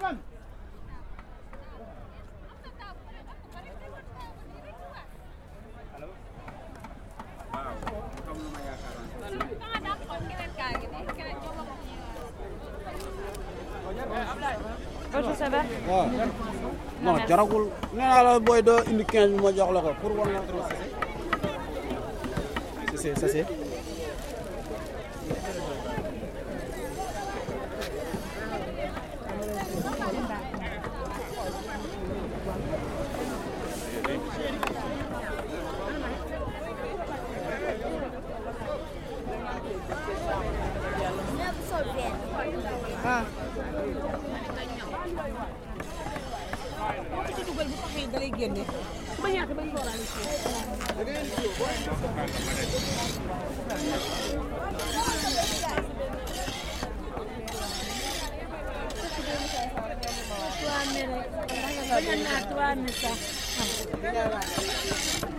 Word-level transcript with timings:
Va 0.00 0.10
waaw 15.88 16.06
non 17.04 17.16
jaragul 17.28 17.64
nee 17.96 18.06
naa 18.08 18.22
la 18.26 18.32
booy 18.46 18.60
doo 18.62 18.80
indi 18.90 19.04
15 19.04 19.34
bi 19.36 19.42
ma 19.44 19.50
jox 19.56 19.70
la 19.74 19.80
ko 19.84 19.90
pour 20.00 20.12
wan 20.18 20.28
la 20.34 20.40
c'est 23.00 23.14
ça 23.20 23.26
c'est 23.28 23.46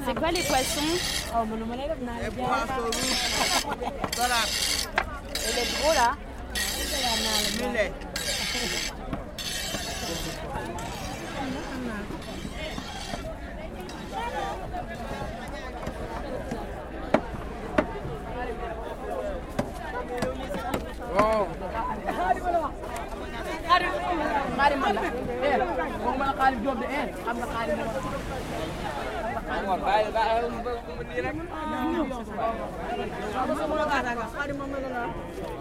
C'est 0.05 0.15
quoi 0.15 0.31
les 0.31 0.43
poissons 0.43 0.81
Et 5.35 5.51
les 5.55 5.65
gros 5.79 5.93
là 5.93 6.11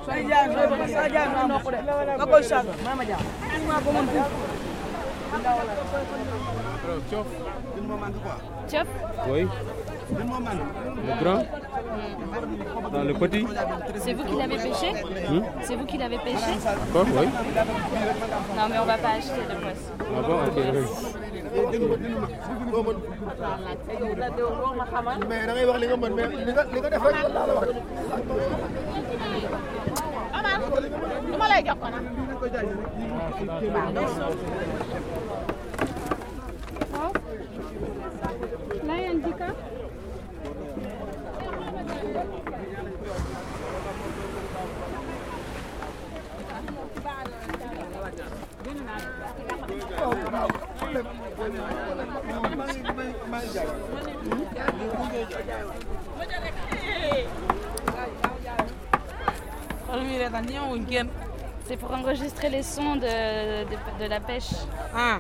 Soy 0.05 0.28
ya, 0.28 0.47
soy 0.47 1.12
ya, 1.12 1.27
no, 1.27 1.48
no, 1.48 1.58
no, 1.58 1.70
no, 1.70 1.81
no, 1.83 2.05
no, 2.05 2.16
no, 2.16 2.27
no, 3.92 4.03
no, 4.03 4.73
Tchof 8.69 8.87
oui. 9.29 9.47
Le 10.11 11.25
grand? 11.25 11.43
Dans 12.93 13.03
le 13.05 13.15
petit? 13.15 13.47
C'est 13.99 14.12
vous 14.12 14.25
qui 14.25 14.37
l'avez 14.37 14.57
pêché? 14.57 14.93
C'est 15.62 15.77
vous 15.77 15.87
qui 15.87 15.99
l'avez 15.99 16.19
pêché? 16.19 16.59
Quoi? 16.93 17.03
Oui. 17.03 17.27
Non 18.57 18.69
mais 18.71 18.79
on 18.79 18.85
va 18.85 18.99
pas 18.99 19.09
acheter 19.19 19.43
de 19.49 19.55
poisson. 19.61 19.93
ah 20.01 20.23
bon? 20.23 20.35
Ok 20.45 20.57
oui. 20.75 20.83
mais 25.28 25.47
C'est 61.67 61.77
pour 61.77 61.93
enregistrer 61.93 62.51
les 62.51 62.62
sons 62.62 62.97
de, 62.97 63.01
de, 63.65 64.05
de 64.05 64.09
la 64.09 64.21
pêche. 64.21 64.51
Ah, 64.95 65.19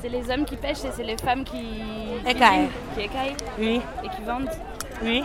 C'est 0.00 0.08
les 0.08 0.30
hommes 0.30 0.44
qui 0.44 0.56
pêchent 0.56 0.84
et 0.84 0.90
c'est 0.92 1.04
les 1.04 1.16
femmes 1.16 1.44
qui 1.44 1.82
Écaillent. 2.26 2.68
qui 2.94 3.00
écaillent 3.02 3.36
oui, 3.58 3.80
et 4.04 4.08
qui 4.08 4.22
vendent. 4.22 4.50
oui. 5.02 5.24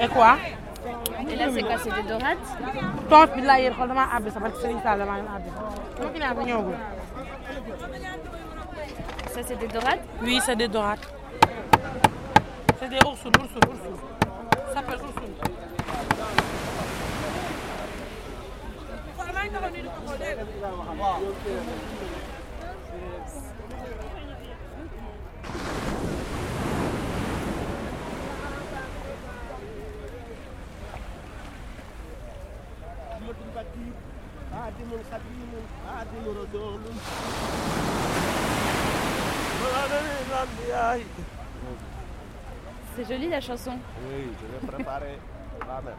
Et 0.00 0.08
quoi? 0.08 0.36
Et 1.30 1.36
là 1.36 1.46
c'est 1.52 1.62
quoi? 1.62 1.76
C'est 1.78 1.94
des 1.94 2.08
dorades 2.08 2.38
ñëwagul. 6.46 6.74
Ça 9.32 9.40
c'est 9.46 9.56
des 9.58 9.68
dorades 9.68 10.00
Oui, 10.22 10.40
c'est 10.44 10.56
des 10.56 10.68
dorades. 10.68 10.98
C'est 12.80 12.88
des 12.88 12.96
oursoun, 13.06 13.32
oursoun, 13.40 13.60
oursoun. 13.68 13.96
ça 14.78 14.84
passe 14.84 15.00
au 15.00 15.20
sud. 15.20 15.34
Adimun 34.68 35.02
sabimun, 35.10 35.64
adimun 35.98 36.34
rodolum. 36.38 36.96
Mulanin 39.60 40.06
lan. 40.30 41.37
C'est 42.98 43.14
joli 43.14 43.28
la 43.28 43.40
chanson. 43.40 43.70
Oui, 44.08 44.24
je 44.40 44.66
vais 44.66 44.72
préparer 44.72 45.18
la 45.60 45.80
mer. 45.82 45.94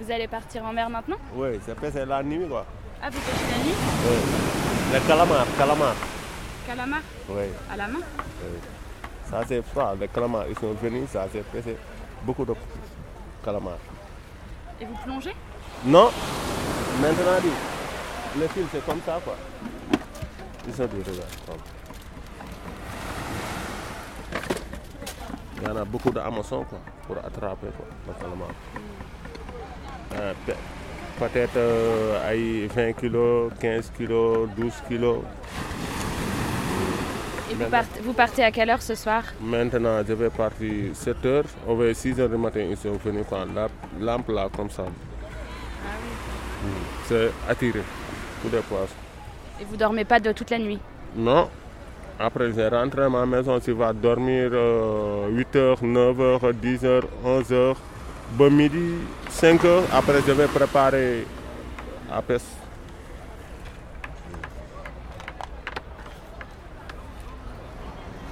Vous 0.00 0.10
allez 0.10 0.26
partir 0.28 0.64
en 0.64 0.72
mer 0.72 0.88
maintenant 0.88 1.18
Oui, 1.34 1.48
c'est 1.62 2.06
la 2.06 2.22
nuit 2.22 2.48
quoi. 2.48 2.64
Ah 3.02 3.10
vous 3.10 3.18
pêchez 3.20 3.52
la 3.52 3.64
nuit 3.64 3.74
Oui. 4.06 4.94
Les 4.94 5.00
calamars, 5.06 5.46
calamars. 5.58 5.94
Calamar 6.66 7.00
Oui, 7.28 7.42
à 7.70 7.76
la 7.76 7.86
main 7.88 7.98
oui. 7.98 8.58
Ça 9.28 9.42
c'est 9.46 9.60
froid, 9.60 9.94
les 10.00 10.08
calamars 10.08 10.46
ils 10.48 10.58
sont 10.58 10.72
venus, 10.72 11.10
ça 11.10 11.26
c'est 11.32 11.76
beaucoup 12.22 12.46
de 12.46 12.54
calamars. 13.44 13.76
Et 14.80 14.86
vous 14.86 14.96
plongez 15.04 15.34
Non, 15.84 16.10
maintenant 17.02 17.52
le 18.40 18.48
fil 18.48 18.64
c'est 18.72 18.86
comme 18.86 19.00
ça 19.04 19.20
quoi. 19.22 19.36
Ils 20.66 20.72
sont 20.74 20.86
du 20.86 20.96
regard. 21.02 21.26
comme. 21.46 21.77
Il 25.60 25.66
y 25.66 25.70
en 25.70 25.76
a 25.76 25.84
beaucoup 25.84 26.10
d'hameçons 26.10 26.64
quoi, 26.64 26.78
pour 27.06 27.16
attraper. 27.18 27.66
Euh, 30.14 30.32
pe- 30.46 30.52
Peut-être 31.18 31.56
euh, 31.56 32.30
ay 32.32 32.68
20 32.68 32.92
kilos, 32.92 33.50
15 33.60 33.90
kilos, 33.96 34.48
12 34.56 34.72
kilos. 34.88 35.18
Et 37.50 37.54
vous 37.54 37.64
partez, 37.68 38.00
vous 38.02 38.12
partez 38.12 38.44
à 38.44 38.52
quelle 38.52 38.70
heure 38.70 38.80
ce 38.82 38.94
soir? 38.94 39.24
Maintenant, 39.40 40.00
je 40.06 40.12
vais 40.12 40.30
partir 40.30 40.94
7 40.94 41.26
heures. 41.26 41.44
On 41.66 41.74
va 41.74 41.92
6 41.92 42.20
heures 42.20 42.28
du 42.28 42.36
matin, 42.36 42.60
ils 42.60 42.76
sont 42.76 42.92
venus 42.92 43.24
prendre 43.26 43.52
la 43.52 43.68
lampe 43.98 44.28
là 44.28 44.48
comme 44.54 44.70
ça. 44.70 44.82
Mm. 44.84 46.68
C'est 47.06 47.30
attiré, 47.48 47.82
les 48.44 48.60
poissons. 48.60 48.94
Et 49.60 49.64
vous 49.64 49.76
dormez 49.76 50.04
pas 50.04 50.20
de 50.20 50.30
toute 50.30 50.50
la 50.50 50.58
nuit? 50.60 50.78
Non. 51.16 51.48
Après, 52.20 52.52
je 52.52 52.62
rentre 52.68 52.98
à 53.00 53.08
ma 53.08 53.24
maison, 53.24 53.60
je 53.64 53.70
vais 53.70 53.94
dormir 53.94 54.50
8 54.50 55.56
heures, 55.56 55.78
9 55.84 56.20
heures, 56.20 56.52
10 56.52 56.84
heures, 56.84 57.04
11 57.24 57.52
heures, 57.52 57.76
bon 58.32 58.50
midi, 58.52 58.94
5 59.30 59.64
heures. 59.64 59.84
Après, 59.92 60.20
je 60.26 60.32
vais 60.32 60.48
préparer 60.48 61.24
à 62.10 62.20
pêche. 62.20 62.40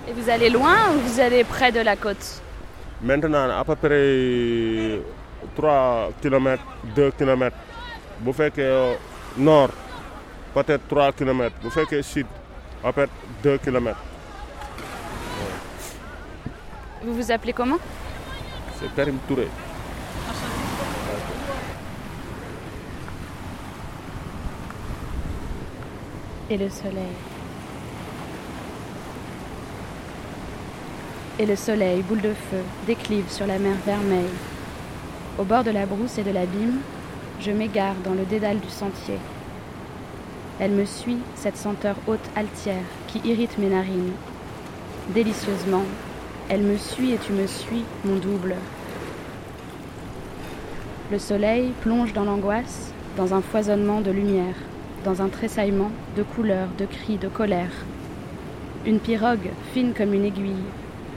Et 0.08 0.12
vous 0.12 0.28
allez 0.30 0.50
loin 0.50 0.76
ou 0.94 0.98
vous 1.06 1.20
allez 1.20 1.44
près 1.44 1.70
de 1.70 1.80
la 1.80 1.94
côte? 1.94 2.42
Maintenant, 3.00 3.48
à 3.50 3.64
peu 3.64 3.76
près 3.76 5.00
3 5.54 6.10
km, 6.20 6.60
2 6.96 7.10
km 7.12 7.56
bu 8.24 8.32
fekkee 8.32 8.96
nord 9.36 9.70
peut-être 10.54 10.88
3 10.88 11.12
kilomètres 11.12 11.58
bu 11.62 11.70
fekkee 11.70 12.02
sud 12.02 12.26
peut-être 12.82 13.12
2 13.42 13.58
kilomètres 13.58 14.02
Vous 17.02 17.14
vous 17.14 17.30
appelez 17.30 17.52
comment? 17.52 17.78
C'est 18.78 18.94
Karim 18.94 19.18
Touré. 19.28 19.48
Et 26.48 26.56
le 26.56 26.68
soleil? 26.68 27.14
Et 31.38 31.46
le 31.46 31.56
soleil, 31.56 32.02
boule 32.02 32.20
de 32.20 32.32
feu, 32.32 32.62
déclive 32.86 33.28
sur 33.28 33.46
la 33.46 33.58
mer 33.58 33.76
vermeille. 33.84 34.30
Au 35.38 35.44
bord 35.44 35.64
de 35.64 35.70
la 35.70 35.86
brousse 35.86 36.18
et 36.18 36.22
de 36.22 36.30
l'abîme, 36.30 36.80
je 37.40 37.50
m'égare 37.50 37.96
dans 38.04 38.14
le 38.14 38.24
dédale 38.24 38.58
du 38.58 38.70
sentier. 38.70 39.18
Elle 40.58 40.70
me 40.70 40.86
suit, 40.86 41.18
cette 41.34 41.58
senteur 41.58 41.96
haute 42.06 42.30
altière 42.34 42.84
qui 43.08 43.18
irrite 43.28 43.58
mes 43.58 43.68
narines. 43.68 44.12
Délicieusement, 45.10 45.84
elle 46.48 46.62
me 46.62 46.78
suit 46.78 47.12
et 47.12 47.18
tu 47.18 47.32
me 47.32 47.46
suis, 47.46 47.84
mon 48.06 48.16
double. 48.16 48.54
Le 51.10 51.18
soleil 51.18 51.72
plonge 51.82 52.14
dans 52.14 52.24
l'angoisse, 52.24 52.90
dans 53.18 53.34
un 53.34 53.42
foisonnement 53.42 54.00
de 54.00 54.10
lumière, 54.10 54.54
dans 55.04 55.20
un 55.20 55.28
tressaillement 55.28 55.90
de 56.16 56.22
couleurs, 56.22 56.68
de 56.78 56.86
cris, 56.86 57.18
de 57.18 57.28
colère. 57.28 57.84
Une 58.86 58.98
pirogue, 58.98 59.50
fine 59.74 59.92
comme 59.92 60.14
une 60.14 60.24
aiguille, 60.24 60.64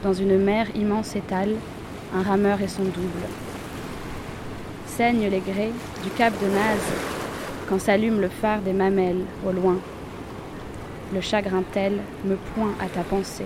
dans 0.03 0.13
une 0.13 0.37
mer 0.37 0.67
immense 0.75 1.15
étale, 1.15 1.55
un 2.13 2.23
rameur 2.23 2.61
et 2.61 2.67
son 2.67 2.83
double. 2.83 3.27
Saignent 4.85 5.29
les 5.29 5.39
grès 5.39 5.71
du 6.03 6.09
cap 6.09 6.33
de 6.41 6.47
Naz 6.47 7.18
quand 7.69 7.79
s'allume 7.79 8.19
le 8.19 8.29
phare 8.29 8.61
des 8.61 8.73
mamelles 8.73 9.25
au 9.47 9.51
loin. 9.51 9.77
Le 11.13 11.21
chagrin 11.21 11.63
tel 11.71 11.99
me 12.25 12.35
point 12.35 12.73
à 12.81 12.87
ta 12.87 13.01
pensée. 13.01 13.45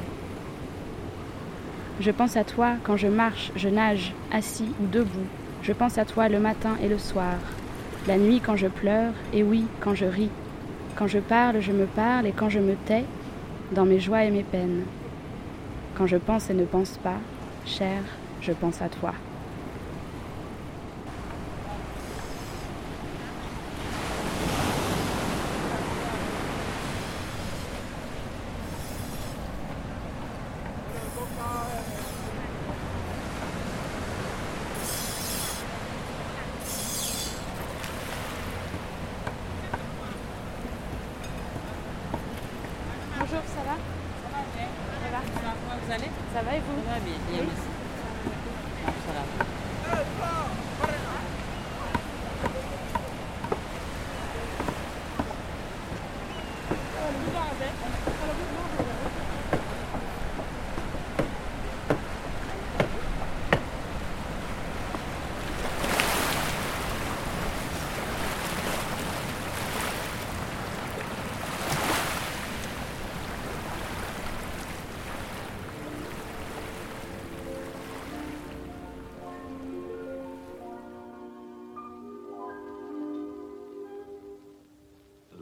Je 1.99 2.09
pense 2.09 2.37
à 2.37 2.45
toi 2.45 2.75
quand 2.83 2.95
je 2.95 3.07
marche, 3.07 3.51
je 3.57 3.67
nage, 3.67 4.13
assis 4.31 4.69
ou 4.81 4.87
debout. 4.87 5.27
Je 5.61 5.73
pense 5.73 5.97
à 5.97 6.05
toi 6.05 6.29
le 6.29 6.39
matin 6.39 6.77
et 6.81 6.87
le 6.87 6.97
soir, 6.97 7.35
la 8.07 8.17
nuit 8.17 8.39
quand 8.39 8.55
je 8.55 8.67
pleure, 8.67 9.13
et 9.33 9.43
oui, 9.43 9.65
quand 9.81 9.93
je 9.93 10.05
ris. 10.05 10.31
Quand 10.95 11.07
je 11.07 11.19
parle, 11.19 11.59
je 11.59 11.71
me 11.71 11.85
parle, 11.85 12.25
et 12.25 12.31
quand 12.31 12.49
je 12.49 12.59
me 12.59 12.75
tais, 12.85 13.05
dans 13.71 13.85
mes 13.85 13.99
joies 13.99 14.23
et 14.23 14.31
mes 14.31 14.43
peines. 14.43 14.83
Quand 15.95 16.07
je 16.07 16.17
pense 16.17 16.49
et 16.49 16.53
ne 16.53 16.65
pense 16.65 16.97
pas, 16.97 17.19
cher, 17.65 18.01
je 18.41 18.51
pense 18.51 18.81
à 18.81 18.89
toi. 18.89 19.13
Bonjour, 43.33 43.39
ça 43.47 43.63
va 43.63 43.77
Ça 44.21 44.29
va 44.31 44.41
bien. 44.53 44.67
Ça 45.01 45.09
va 45.09 45.53
Comment 45.53 45.79
vous 45.81 45.91
allez 45.93 46.11
Ça 46.33 46.41
va 46.41 46.42
et 46.53 46.61
vous 46.61 46.87
bien, 47.01 47.19
bien, 47.21 47.43
merci. 47.43 47.72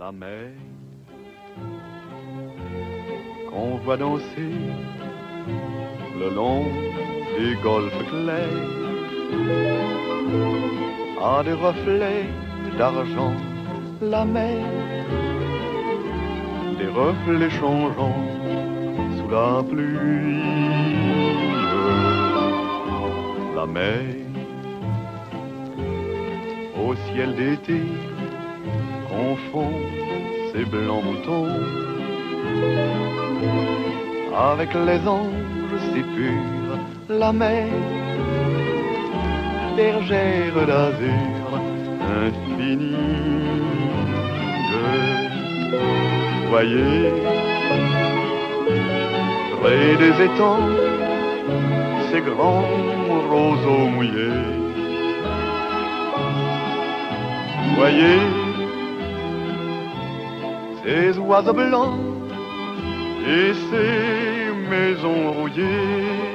La 0.01 0.11
mer 0.11 0.49
qu'on 3.49 3.75
voit 3.83 3.97
danser 3.97 4.55
le 6.21 6.27
long 6.37 6.63
des 7.37 7.53
golfes 7.67 8.03
clairs 8.11 8.69
a 11.33 11.43
des 11.43 11.57
reflets 11.67 12.25
d'argent 12.79 13.35
la 14.01 14.25
mer 14.25 14.65
des 16.79 16.91
reflets 17.01 17.55
changeants 17.61 18.23
sous 19.17 19.29
la 19.37 19.61
pluie. 19.69 20.41
La 23.55 23.67
mer 23.67 24.03
au 26.83 26.95
ciel 27.05 27.35
d'été 27.35 27.81
confond 29.51 29.73
ces 30.53 30.65
blancs 30.65 31.03
moutons 31.03 31.47
avec 34.35 34.73
les 34.73 35.07
anges 35.07 35.79
si 35.93 36.01
purs, 36.01 36.77
la 37.09 37.31
mer, 37.31 37.67
bergère 39.75 40.65
d'azur 40.67 41.61
infinie. 42.23 42.95
Voyez, 46.49 47.11
près 49.61 49.95
des 49.97 50.25
étangs, 50.25 50.69
ces 52.11 52.21
grands 52.21 52.65
roseaux 53.29 53.87
mouillés. 53.95 54.61
Voyez, 57.77 58.40
ces 60.83 61.17
oiseaux 61.17 61.53
blancs 61.53 61.99
et 63.27 63.53
ces 63.69 64.51
maisons 64.69 65.31
rouillées. 65.31 66.29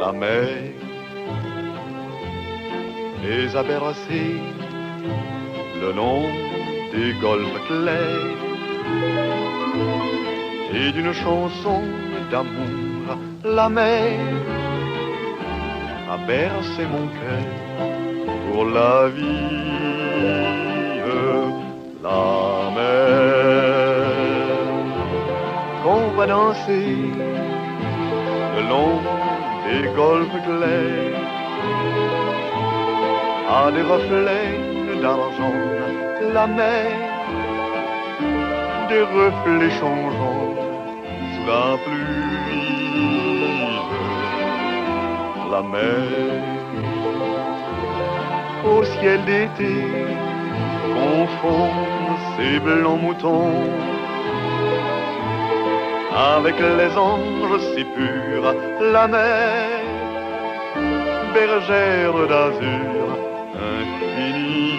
La 0.00 0.12
mer 0.12 0.48
les 3.22 3.56
a 3.56 3.62
bercés 3.62 4.40
le 5.80 5.92
long 5.92 6.22
des 6.92 7.12
golfes 7.20 7.60
clairs 7.66 8.40
et 10.72 10.92
d'une 10.92 11.12
chanson 11.12 11.82
d'amour, 12.30 13.18
la 13.44 13.68
mer 13.68 14.18
a 16.10 16.16
bercé 16.26 16.82
mon 16.94 17.06
cœur 17.18 17.46
pour 18.52 18.64
la 18.64 19.08
vie 19.08 19.69
danser 26.26 26.96
le 28.56 28.62
long 28.68 29.00
des 29.64 29.88
golfes 29.94 30.42
clairs. 30.44 31.18
À 33.48 33.70
des 33.72 33.82
reflets 33.82 35.00
d'argent 35.02 35.80
la 36.32 36.46
mer 36.46 37.10
des 38.88 39.02
reflets 39.02 39.70
changeants 39.80 40.54
sous 41.32 41.46
la 41.46 41.76
pluie. 41.84 42.30
La 45.50 45.62
mer 45.62 46.40
au 48.64 48.84
ciel 48.84 49.24
d'été 49.24 49.74
confond 50.94 51.70
ces 52.36 52.60
blancs 52.60 53.00
moutons 53.02 53.64
avec 56.20 56.56
les 56.58 56.92
anges 56.96 57.60
si 57.74 57.84
purs, 57.94 58.54
la 58.92 59.06
mer, 59.08 59.80
bergère 61.34 62.18
d'azur 62.30 63.06
infinie. 63.74 64.74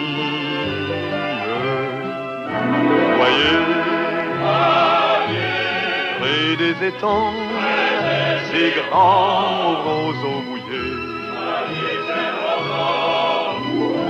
Voyez, 3.18 3.60
près 6.20 6.56
des 6.62 6.76
étangs, 6.90 7.34
ces 8.50 8.70
grands 8.78 9.74
roseaux 9.86 10.42
mouillés. 10.48 10.62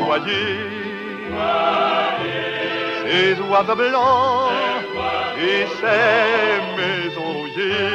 noyer 0.00 0.72
ses 3.04 3.40
oiseaux 3.50 3.76
blancs 3.76 4.50
et 5.38 5.64
ses 5.80 6.60
maisons 6.76 7.21
rouillées. 7.54 7.92